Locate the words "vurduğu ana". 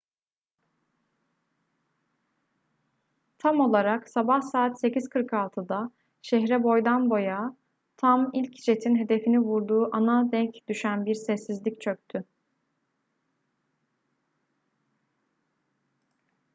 9.39-10.31